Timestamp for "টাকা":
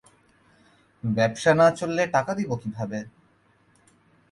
2.15-2.31